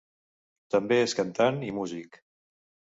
[0.77, 2.21] També és cantant i músic.